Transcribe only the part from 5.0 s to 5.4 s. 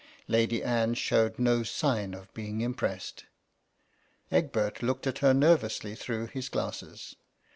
at her